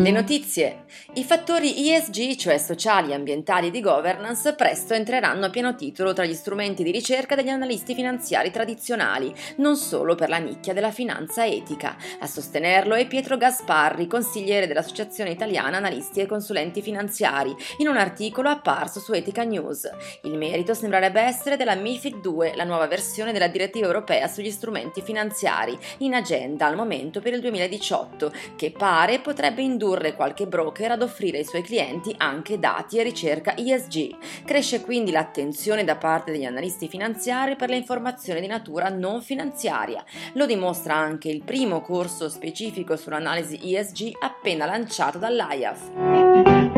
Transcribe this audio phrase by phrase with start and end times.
[0.00, 0.84] Le notizie.
[1.14, 6.24] I fattori ESG, cioè sociali, ambientali e di governance, presto entreranno a pieno titolo tra
[6.24, 11.44] gli strumenti di ricerca degli analisti finanziari tradizionali, non solo per la nicchia della finanza
[11.44, 11.96] etica.
[12.20, 18.50] A sostenerlo è Pietro Gasparri, consigliere dell'Associazione Italiana Analisti e Consulenti Finanziari, in un articolo
[18.50, 19.90] apparso su Etica News.
[20.22, 25.02] Il merito sembrerebbe essere della MIFID 2, la nuova versione della direttiva europea sugli strumenti
[25.02, 30.90] finanziari, in agenda al momento per il 2018, che pare potrebbe indurre indurre qualche broker
[30.92, 34.44] ad offrire ai suoi clienti anche dati e ricerca ESG.
[34.44, 40.04] Cresce quindi l'attenzione da parte degli analisti finanziari per le informazioni di natura non finanziaria.
[40.34, 46.77] Lo dimostra anche il primo corso specifico sull'analisi ESG appena lanciato dall'IAF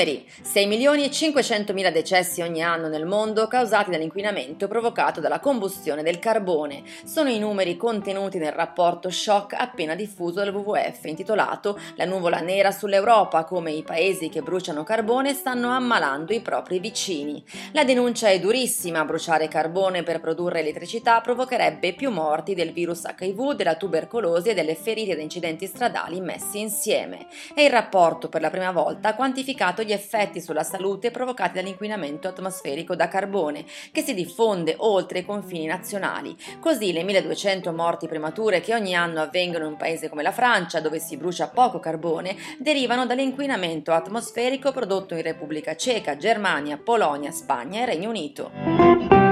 [0.00, 5.40] numeri: 6 milioni e 500 mila decessi ogni anno nel mondo causati dall'inquinamento provocato dalla
[5.40, 6.82] combustione del carbone.
[7.04, 12.70] Sono i numeri contenuti nel rapporto shock appena diffuso dal WWF intitolato La nuvola nera
[12.70, 17.42] sull'Europa, come i paesi che bruciano carbone stanno ammalando i propri vicini.
[17.72, 23.54] La denuncia è durissima, bruciare carbone per produrre elettricità provocherebbe più morti del virus HIV,
[23.54, 27.26] della tubercolosi e delle ferite da incidenti stradali messi insieme.
[27.54, 31.54] E il rapporto per la prima volta ha quantificato gli gli effetti sulla salute provocati
[31.54, 36.36] dall'inquinamento atmosferico da carbone, che si diffonde oltre i confini nazionali.
[36.60, 40.80] Così le 1200 morti premature che ogni anno avvengono in un paese come la Francia,
[40.80, 47.82] dove si brucia poco carbone, derivano dall'inquinamento atmosferico prodotto in Repubblica Ceca, Germania, Polonia, Spagna
[47.82, 49.29] e Regno Unito.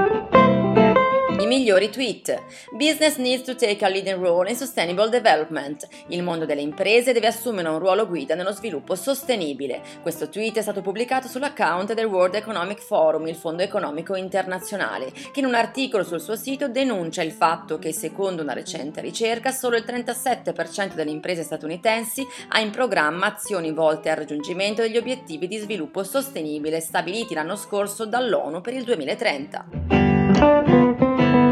[1.39, 2.43] I migliori tweet.
[2.75, 5.87] Business needs to take a leading role in sustainable development.
[6.07, 9.81] Il mondo delle imprese deve assumere un ruolo guida nello sviluppo sostenibile.
[10.01, 15.39] Questo tweet è stato pubblicato sull'account del World Economic Forum, il Fondo economico internazionale, che
[15.39, 19.77] in un articolo sul suo sito denuncia il fatto che, secondo una recente ricerca, solo
[19.77, 25.55] il 37% delle imprese statunitensi ha in programma azioni volte al raggiungimento degli obiettivi di
[25.55, 30.88] sviluppo sostenibile stabiliti l'anno scorso dall'ONU per il 2030.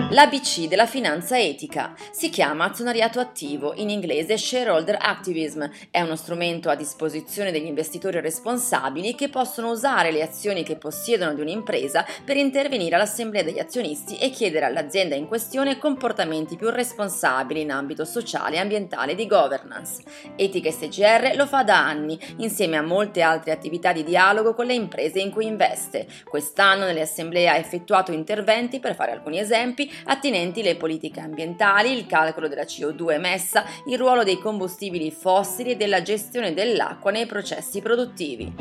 [0.10, 5.66] L'ABC della finanza etica si chiama azionariato attivo, in inglese shareholder activism.
[5.92, 11.34] È uno strumento a disposizione degli investitori responsabili che possono usare le azioni che possiedono
[11.34, 17.60] di un'impresa per intervenire all'assemblea degli azionisti e chiedere all'azienda in questione comportamenti più responsabili
[17.60, 20.04] in ambito sociale, ambientale e di governance.
[20.38, 24.74] Etica SGR lo fa da anni, insieme a molte altre attività di dialogo con le
[24.74, 26.08] imprese in cui investe.
[26.24, 32.06] Quest'anno nelle assemblee ha effettuato interventi, per fare alcuni esempi, attinenti le politiche ambientali, il
[32.06, 37.82] calcolo della CO2 emessa, il ruolo dei combustibili fossili e della gestione dell'acqua nei processi
[37.82, 38.54] produttivi.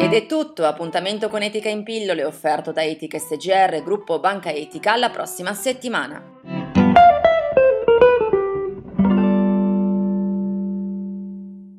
[0.00, 4.92] Ed è tutto, appuntamento con Etica in pillole offerto da Etica SGR, gruppo Banca Etica,
[4.92, 6.37] alla prossima settimana.